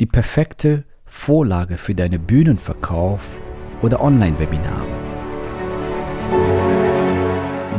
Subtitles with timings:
[0.00, 3.40] die perfekte Vorlage für deine Bühnenverkauf
[3.82, 4.86] oder Online-Webinare.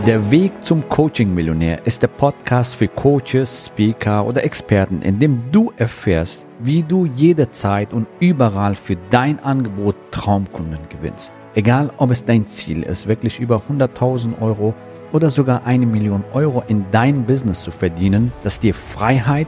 [0.06, 5.72] Der Weg zum Coaching-Millionär ist der Podcast für Coaches, Speaker oder Experten, in dem du
[5.78, 11.32] erfährst, wie du jederzeit und überall für dein Angebot Traumkunden gewinnst.
[11.56, 14.74] Egal, ob es dein Ziel ist, wirklich über 100.000 Euro
[15.12, 19.48] oder sogar eine Million Euro in dein Business zu verdienen, das dir Freiheit,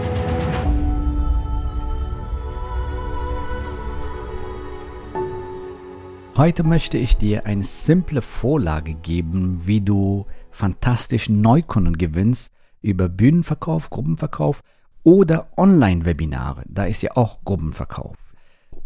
[6.41, 13.91] Heute möchte ich dir eine simple Vorlage geben, wie du fantastisch Neukunden gewinnst über Bühnenverkauf,
[13.91, 14.63] Gruppenverkauf
[15.03, 16.63] oder Online-Webinare.
[16.67, 18.17] Da ist ja auch Gruppenverkauf.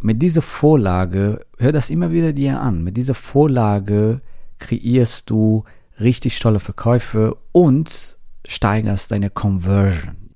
[0.02, 4.20] Mit dieser Vorlage, hör das immer wieder dir an, mit dieser Vorlage
[4.60, 5.64] kreierst du
[5.98, 10.34] richtig tolle Verkäufe und steigerst deine Conversion.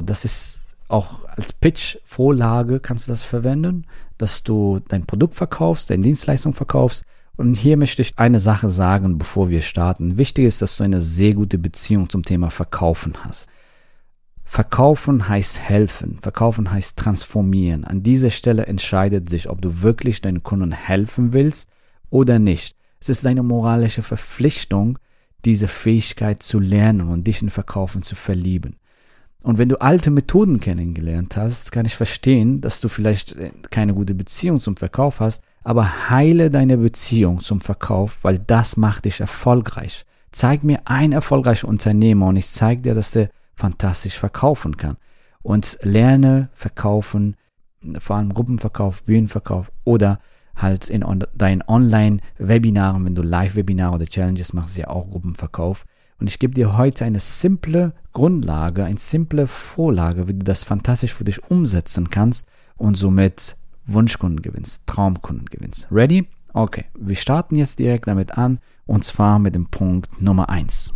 [0.00, 0.59] Das ist
[0.90, 3.86] auch als Pitch-Vorlage kannst du das verwenden,
[4.18, 7.04] dass du dein Produkt verkaufst, deine Dienstleistung verkaufst
[7.36, 10.18] und hier möchte ich eine Sache sagen, bevor wir starten.
[10.18, 13.48] Wichtig ist, dass du eine sehr gute Beziehung zum Thema Verkaufen hast.
[14.44, 17.84] Verkaufen heißt helfen, verkaufen heißt transformieren.
[17.84, 21.68] An dieser Stelle entscheidet sich, ob du wirklich deinen Kunden helfen willst
[22.10, 22.76] oder nicht.
[23.00, 24.98] Es ist deine moralische Verpflichtung,
[25.44, 28.76] diese Fähigkeit zu lernen und dich in Verkaufen zu verlieben.
[29.42, 33.36] Und wenn du alte Methoden kennengelernt hast, kann ich verstehen, dass du vielleicht
[33.70, 39.06] keine gute Beziehung zum Verkauf hast, aber heile deine Beziehung zum Verkauf, weil das macht
[39.06, 40.04] dich erfolgreich.
[40.30, 44.96] Zeig mir ein erfolgreicher Unternehmer und ich zeige dir, dass der fantastisch verkaufen kann.
[45.42, 47.36] Und lerne verkaufen,
[47.98, 50.20] vor allem Gruppenverkauf, Bühnenverkauf oder
[50.54, 55.86] halt in on deinen Online-Webinaren, wenn du Live-Webinare oder Challenges machst, ja auch Gruppenverkauf.
[56.20, 61.14] Und ich gebe dir heute eine simple Grundlage, eine simple Vorlage, wie du das fantastisch
[61.14, 65.88] für dich umsetzen kannst und somit Wunschkunden gewinnst, Traumkunden gewinnst.
[65.90, 66.28] Ready?
[66.52, 70.92] Okay, wir starten jetzt direkt damit an und zwar mit dem Punkt Nummer 1.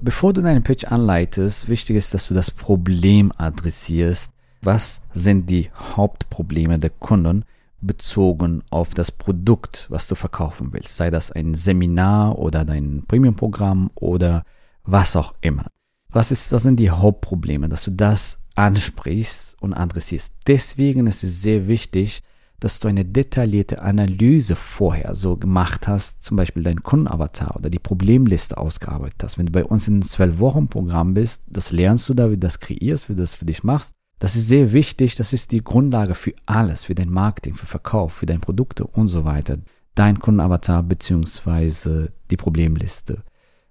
[0.00, 4.32] Bevor du deinen Pitch anleitest, wichtig ist, dass du das Problem adressierst.
[4.62, 7.44] Was sind die Hauptprobleme der Kunden
[7.80, 10.96] bezogen auf das Produkt, was du verkaufen willst?
[10.96, 14.44] Sei das ein Seminar oder dein Premium-Programm oder
[14.84, 15.66] was auch immer.
[16.08, 20.32] Was ist, das sind die Hauptprobleme, dass du das ansprichst und adressierst.
[20.46, 22.22] Deswegen ist es sehr wichtig,
[22.58, 27.78] dass du eine detaillierte Analyse vorher so gemacht hast, zum Beispiel dein Kundenavatar oder die
[27.78, 29.38] Problemliste ausgearbeitet hast.
[29.38, 32.60] Wenn du bei uns in einem 12-Wochen-Programm bist, das lernst du da, wie du das
[32.60, 33.94] kreierst, wie du das für dich machst.
[34.20, 38.12] Das ist sehr wichtig, das ist die Grundlage für alles, für dein Marketing, für Verkauf,
[38.12, 39.58] für deine Produkte und so weiter.
[39.94, 43.24] Dein Kundenavatar beziehungsweise die Problemliste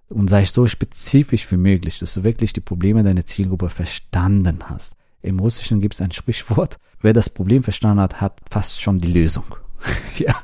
[0.09, 4.95] und sei so spezifisch wie möglich, dass du wirklich die Probleme deiner Zielgruppe verstanden hast.
[5.21, 9.11] Im Russischen gibt es ein Sprichwort, wer das Problem verstanden hat, hat fast schon die
[9.11, 9.55] Lösung.
[10.17, 10.35] ja.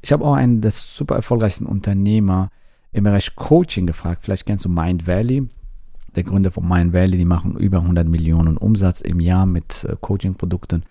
[0.00, 2.50] Ich habe auch einen der super erfolgreichsten Unternehmer
[2.90, 4.22] im Bereich Coaching gefragt.
[4.24, 5.48] Vielleicht kennst du Mind Valley.
[6.14, 9.96] Der Gründer von Mind Valley, die machen über 100 Millionen Umsatz im Jahr mit äh,
[10.00, 10.82] Coaching-Produkten.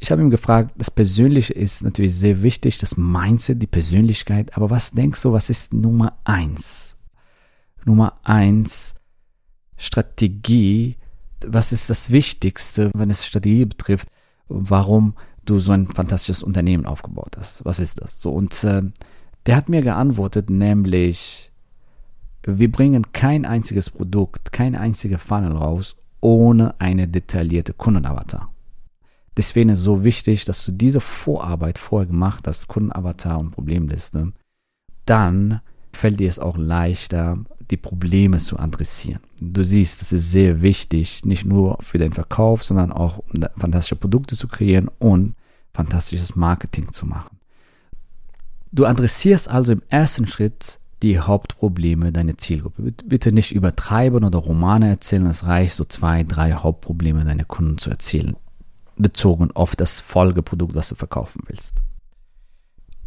[0.00, 4.56] Ich habe ihm gefragt, das Persönliche ist natürlich sehr wichtig, das Mindset, die Persönlichkeit.
[4.56, 6.96] Aber was denkst du, was ist Nummer eins?
[7.84, 8.94] Nummer eins,
[9.76, 10.96] Strategie.
[11.46, 14.08] Was ist das Wichtigste, wenn es Strategie betrifft?
[14.48, 17.64] Warum du so ein fantastisches Unternehmen aufgebaut hast?
[17.64, 18.20] Was ist das?
[18.20, 18.82] So, und äh,
[19.46, 21.49] der hat mir geantwortet, nämlich,
[22.42, 28.52] wir bringen kein einziges Produkt, kein einziger Funnel raus, ohne eine detaillierte Kundenavatar.
[29.36, 34.32] Deswegen ist es so wichtig, dass du diese Vorarbeit vorher gemacht hast, Kundenavatar und Problemliste.
[35.06, 35.60] Dann
[35.92, 37.38] fällt dir es auch leichter,
[37.70, 39.20] die Probleme zu adressieren.
[39.40, 43.96] Du siehst, das ist sehr wichtig, nicht nur für den Verkauf, sondern auch um fantastische
[43.96, 45.34] Produkte zu kreieren und
[45.72, 47.38] fantastisches Marketing zu machen.
[48.72, 52.92] Du adressierst also im ersten Schritt die Hauptprobleme deiner Zielgruppe.
[53.04, 57.90] Bitte nicht übertreiben oder Romane erzählen, es reicht so zwei, drei Hauptprobleme deiner Kunden zu
[57.90, 58.36] erzählen,
[58.96, 61.76] bezogen auf das Folgeprodukt, was du verkaufen willst.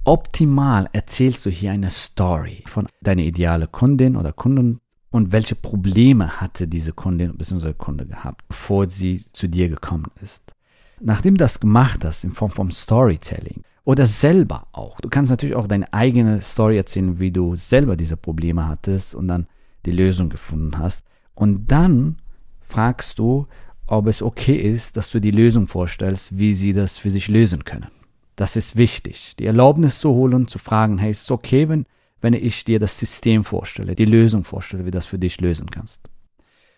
[0.05, 4.79] Optimal erzählst du hier eine Story von deiner idealen Kundin oder Kunden
[5.11, 7.73] und welche Probleme hatte diese Kundin bzw.
[7.73, 10.53] Kunde gehabt, bevor sie zu dir gekommen ist.
[10.99, 14.99] Nachdem du das gemacht hast in Form von Storytelling Oder selber auch.
[15.01, 19.27] Du kannst natürlich auch deine eigene Story erzählen, wie du selber diese Probleme hattest und
[19.27, 19.47] dann
[19.85, 21.03] die Lösung gefunden hast.
[21.35, 22.17] Und dann
[22.61, 23.47] fragst du,
[23.87, 27.65] ob es okay ist, dass du die Lösung vorstellst, wie sie das für sich lösen
[27.65, 27.87] können.
[28.35, 29.35] Das ist wichtig.
[29.37, 31.85] Die Erlaubnis zu holen, zu fragen, hey, ist es okay, wenn,
[32.21, 36.09] wenn ich dir das System vorstelle, die Lösung vorstelle, wie das für dich lösen kannst.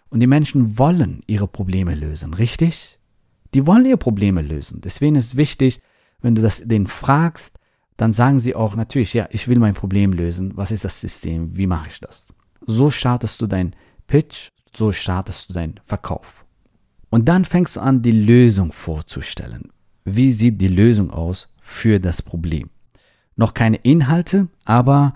[0.10, 3.00] Und die Menschen wollen ihre Probleme lösen, richtig?
[3.54, 4.82] Die wollen ihre Probleme lösen.
[4.82, 5.82] Deswegen ist wichtig,
[6.26, 7.60] wenn du das denen fragst,
[7.98, 10.58] dann sagen sie auch natürlich, ja, ich will mein Problem lösen.
[10.58, 11.56] Was ist das System?
[11.56, 12.26] Wie mache ich das?
[12.66, 13.76] So startest du dein
[14.08, 16.44] Pitch, so startest du deinen Verkauf.
[17.12, 19.70] Und dann fängst du an, die Lösung vorzustellen.
[20.04, 22.72] Wie sieht die Lösung aus für das Problem?
[23.36, 25.14] Noch keine Inhalte, aber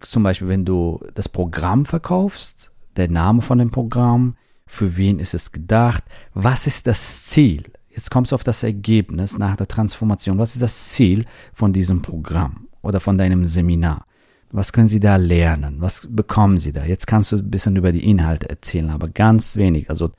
[0.00, 5.32] zum Beispiel, wenn du das Programm verkaufst, der Name von dem Programm, für wen ist
[5.32, 7.72] es gedacht, was ist das Ziel?
[7.94, 10.38] Jetzt kommst du auf das Ergebnis nach der Transformation.
[10.38, 14.06] Was ist das Ziel von diesem Programm oder von deinem Seminar?
[14.50, 15.76] Was können Sie da lernen?
[15.78, 16.84] Was bekommen Sie da?
[16.84, 19.90] Jetzt kannst du ein bisschen über die Inhalte erzählen, aber ganz wenig.
[19.90, 20.10] Also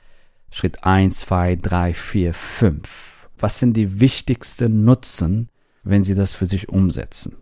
[0.52, 3.30] Schritt 1, 2, 3, 4, 5.
[3.40, 5.50] Was sind die wichtigsten Nutzen,
[5.84, 7.38] wenn Sie das für sich umsetzen?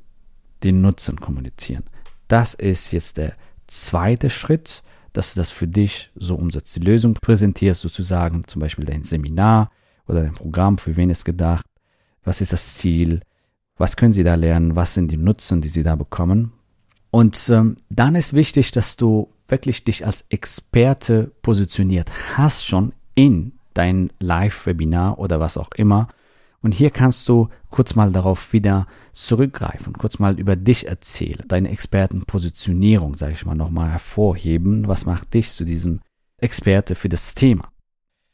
[0.63, 1.83] Die Nutzen kommunizieren.
[2.27, 3.33] Das ist jetzt der
[3.67, 6.75] zweite Schritt, dass du das für dich so umsetzt.
[6.75, 9.71] Die Lösung präsentierst sozusagen, zum Beispiel dein Seminar
[10.07, 11.65] oder dein Programm, für wen ist gedacht,
[12.23, 13.21] was ist das Ziel,
[13.77, 16.53] was können sie da lernen, was sind die Nutzen, die sie da bekommen.
[17.09, 23.53] Und ähm, dann ist wichtig, dass du wirklich dich als Experte positioniert hast schon in
[23.73, 26.07] dein Live-Webinar oder was auch immer.
[26.61, 31.69] Und hier kannst du kurz mal darauf wieder zurückgreifen, kurz mal über dich erzählen, deine
[31.69, 34.87] Expertenpositionierung, sage ich mal, nochmal hervorheben.
[34.87, 36.01] Was macht dich zu diesem
[36.37, 37.70] Experte für das Thema?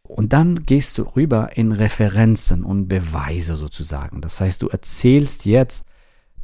[0.07, 4.21] Und dann gehst du rüber in Referenzen und Beweise sozusagen.
[4.21, 5.85] Das heißt, du erzählst jetzt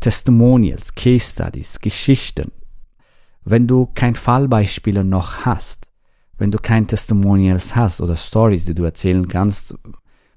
[0.01, 2.51] Testimonials, Case Studies, Geschichten.
[3.45, 5.87] Wenn du kein Fallbeispiele noch hast,
[6.37, 9.75] wenn du kein Testimonials hast oder Stories, die du erzählen kannst,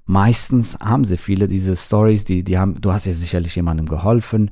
[0.05, 4.51] meistens haben sie viele diese Stories, die, die haben, du hast ja sicherlich jemandem geholfen,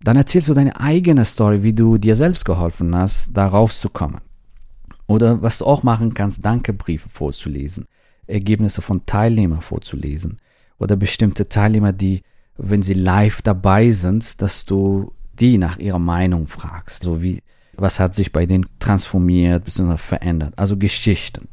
[0.00, 4.20] dann erzählst du deine eigene Story, wie du dir selbst geholfen hast, da rauszukommen.
[5.06, 7.86] Oder was du auch machen kannst, Dankebriefe vorzulesen.
[8.28, 10.38] Ergebnisse von Teilnehmern vorzulesen
[10.78, 12.22] oder bestimmte Teilnehmer, die,
[12.56, 17.40] wenn sie live dabei sind, dass du die nach ihrer Meinung fragst, so wie
[17.76, 19.96] was hat sich bei denen transformiert bzw.
[19.96, 20.54] verändert.
[20.56, 21.48] Also Geschichten.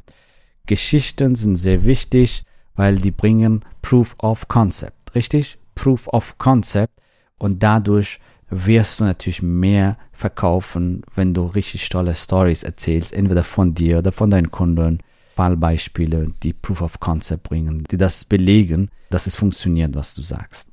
[0.65, 2.43] Geschichten sind sehr wichtig,
[2.75, 5.59] weil die bringen Proof of Concept, richtig?
[5.75, 6.93] Proof of Concept
[7.37, 8.19] und dadurch
[8.49, 14.11] wirst du natürlich mehr verkaufen, wenn du richtig tolle Stories erzählst, entweder von dir oder
[14.11, 14.99] von deinen Kunden
[15.35, 20.67] Fallbeispiele, die Proof of Concept bringen, die das belegen, dass es funktioniert, was du sagst.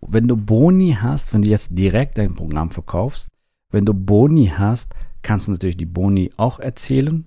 [0.00, 3.28] Wenn du Boni hast, wenn du jetzt direkt dein Programm verkaufst,
[3.70, 7.26] wenn du Boni hast, kannst du natürlich die Boni auch erzählen.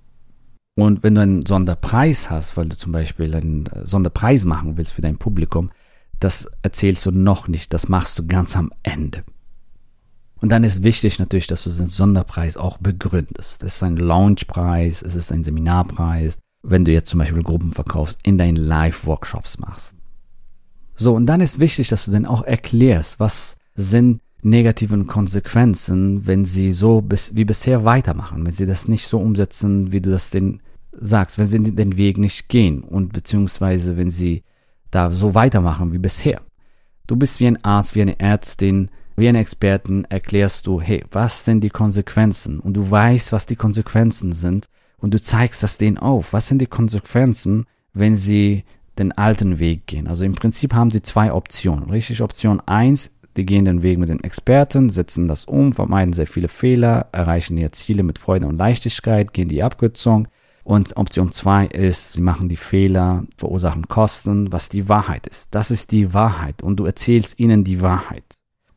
[0.77, 4.93] Und wenn du einen Sonderpreis hast, weil du zum Beispiel einen äh, Sonderpreis machen willst
[4.93, 5.71] für dein Publikum,
[6.19, 9.23] das erzählst du noch nicht, das machst du ganz am Ende.
[10.41, 13.63] Und dann ist wichtig natürlich, dass du den Sonderpreis auch begründest.
[13.63, 18.19] Das ist ein Launchpreis, es ist ein Seminarpreis, wenn du jetzt zum Beispiel Gruppen verkaufst,
[18.23, 19.95] in deinen Live-Workshops machst.
[20.95, 26.45] So, und dann ist wichtig, dass du dann auch erklärst, was sind negativen Konsequenzen, wenn
[26.45, 30.29] sie so bis, wie bisher weitermachen, wenn sie das nicht so umsetzen, wie du das
[30.29, 30.61] denn
[30.91, 34.43] sagst, wenn sie den Weg nicht gehen und beziehungsweise wenn sie
[34.91, 36.41] da so weitermachen wie bisher.
[37.07, 41.45] Du bist wie ein Arzt, wie eine Ärztin, wie ein Experten erklärst du, hey, was
[41.45, 42.59] sind die Konsequenzen?
[42.59, 44.67] Und du weißt, was die Konsequenzen sind
[44.97, 46.33] und du zeigst das denen auf.
[46.33, 48.65] Was sind die Konsequenzen, wenn sie
[48.97, 50.07] den alten Weg gehen?
[50.07, 51.89] Also im Prinzip haben sie zwei Optionen.
[51.89, 56.27] Richtig, Option eins, die gehen den Weg mit den Experten, setzen das um, vermeiden sehr
[56.27, 60.27] viele Fehler, erreichen ihre Ziele mit Freude und Leichtigkeit, gehen die Abkürzung.
[60.63, 65.49] Und Option zwei ist, sie machen die Fehler, verursachen Kosten, was die Wahrheit ist.
[65.51, 68.23] Das ist die Wahrheit und du erzählst ihnen die Wahrheit.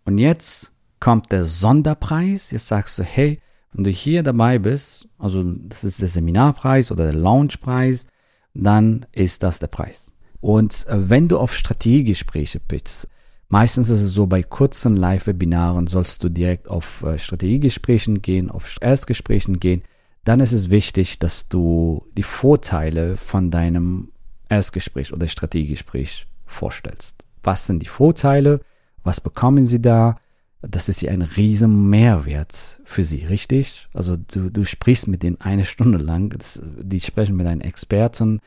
[0.09, 2.51] Und jetzt kommt der Sonderpreis.
[2.51, 3.43] Jetzt sagst du, hey,
[3.75, 8.07] wenn du hier dabei bist, also das ist der Seminarpreis oder der Launchpreis,
[8.55, 10.11] dann ist das der Preis.
[10.41, 13.07] Und äh, wenn du auf Strategiegespräche bist,
[13.51, 18.79] meistens ist es so, bei kurzen Live-Webinaren sollst du direkt auf äh, Strategiegesprächen gehen, auf
[18.81, 19.83] Erstgesprächen gehen.
[20.25, 24.11] Dann ist es wichtig, dass du die Vorteile von deinem
[24.49, 27.27] Erstgespräch oder Strategiegespräch vorstellst.
[27.43, 28.63] Was sind die Vorteile?
[29.09, 30.17] Was bekommen sie da?
[30.61, 33.89] Das ist ja ein riesen Mehrwert für sie, richtig?
[33.95, 38.41] Also du, du sprichst mit denen eine Stunde lang, das, die sprechen mit einem Experten.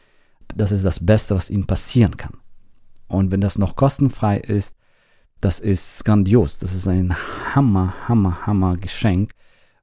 [0.56, 2.38] Das ist das Beste, was ihnen passieren kann.
[3.08, 4.76] Und wenn das noch kostenfrei ist,
[5.42, 6.60] Das ist grandios.
[6.60, 7.16] Das ist ein
[7.56, 9.34] Hammer, Hammer, Hammer Geschenk.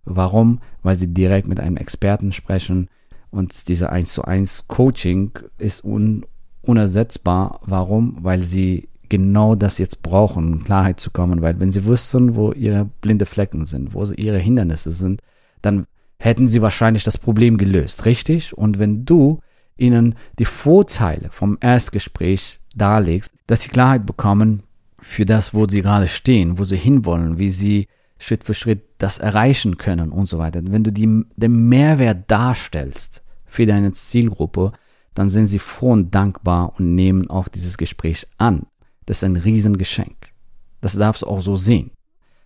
[0.05, 0.61] Warum?
[0.83, 2.89] Weil sie direkt mit einem Experten sprechen
[3.31, 6.25] und diese 1 zu 1 Coaching ist un
[6.63, 7.61] unersetzbar.
[7.65, 8.19] Warum?
[8.23, 12.53] Weil sie genau das jetzt brauchen, um Klarheit zu kommen, weil wenn sie wüssten, wo
[12.53, 15.23] ihre blinde Flecken sind, wo ihre Hindernisse sind,
[15.63, 15.87] dann
[16.19, 18.57] hätten sie wahrscheinlich das Problem gelöst, richtig?
[18.57, 19.41] Und wenn du
[19.77, 24.63] ihnen die Vorteile vom Erstgespräch darlegst, dass sie Klarheit bekommen
[25.01, 27.87] für das, wo sie gerade stehen, wo sie hinwollen, wie sie
[28.19, 30.61] Schritt für Schritt das erreichen können und so weiter.
[30.65, 34.73] Wenn du die, den Mehrwert darstellst für deine Zielgruppe,
[35.15, 38.67] dann sind sie froh und dankbar und nehmen auch dieses Gespräch an.
[39.09, 40.17] Das ist ein Riesengeschenk.
[40.83, 41.93] Das darfst du auch so sehen.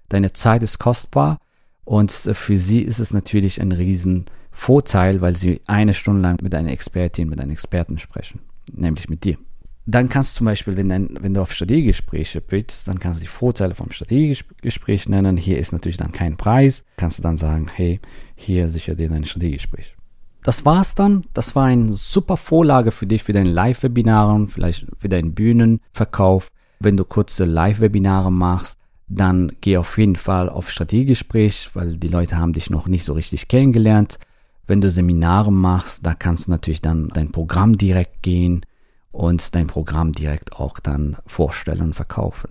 [0.09, 1.39] Deine Zeit ist kostbar
[1.85, 6.71] und für sie ist es natürlich ein Riesenvorteil, weil sie eine Stunde lang mit einer
[6.71, 8.43] Expertin, mit einem Experten sprechen,
[8.73, 9.39] nämlich mit dir.
[9.87, 13.25] Dann kannst du zum Beispiel, wenn, dein, wenn du auf Strategiegespräche bist, dann kannst du
[13.25, 15.37] die Vorteile vom Strategiegespräch nennen.
[15.37, 16.85] Hier ist natürlich dann kein Preis.
[16.97, 17.99] Kannst du dann sagen, hey,
[18.37, 19.97] hier sicher dir dein Strategiegespräch.
[20.43, 21.25] Das war's dann.
[21.35, 26.51] Das war eine super Vorlage für dich, für deine Live-Webinare, vielleicht für deinen Bühnenverkauf.
[26.81, 32.39] Wenn du kurze Live-Webinare machst, dann geh auf jeden Fall auf Strategiegespräch, weil die Leute
[32.39, 34.19] haben dich noch nicht so richtig kennengelernt.
[34.67, 38.65] Wenn du Seminare machst, da kannst du natürlich dann dein Programm direkt gehen
[39.13, 42.51] und dein Programm direkt auch dann vorstellen und verkaufen.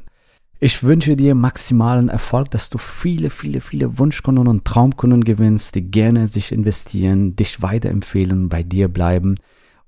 [0.64, 5.82] Ich wünsche dir maximalen Erfolg, dass du viele, viele, viele Wunschkunden und Traumkunden gewinnst, die
[5.82, 9.38] gerne sich investieren, dich weiterempfehlen, bei dir bleiben.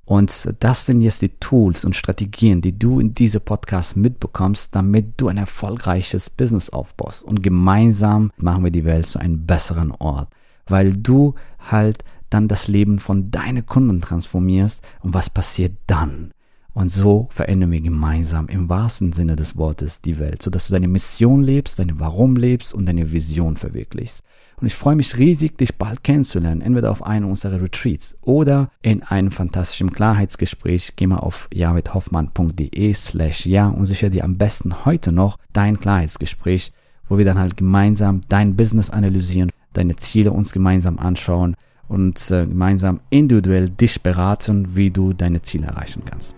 [0.03, 5.13] Und das sind jetzt die Tools und Strategien, die du in diese Podcast mitbekommst, damit
[5.17, 7.23] du ein erfolgreiches Business aufbaust.
[7.23, 10.29] Und gemeinsam machen wir die Welt zu einem besseren Ort,
[10.65, 14.81] weil du halt dann das Leben von deinen Kunden transformierst.
[15.03, 16.31] Und was passiert dann?
[16.73, 20.87] Und so verändern wir gemeinsam im wahrsten Sinne des Wortes die Welt, sodass du deine
[20.87, 24.23] Mission lebst, deine Warum lebst und deine Vision verwirklichst.
[24.59, 29.03] Und ich freue mich riesig, dich bald kennenzulernen, entweder auf einem unserer Retreats oder in
[29.03, 30.93] einem fantastischen Klarheitsgespräch.
[30.95, 36.71] Geh mal auf javidhoffmann.de slash ja und sicher dir am besten heute noch dein Klarheitsgespräch,
[37.07, 41.55] wo wir dann halt gemeinsam dein Business analysieren, deine Ziele uns gemeinsam anschauen
[41.87, 46.37] und äh, gemeinsam individuell dich beraten, wie du deine Ziele erreichen kannst